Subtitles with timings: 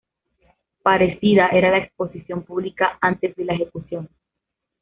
[0.81, 4.09] Parecida era la exposición pública antes de la ejecución.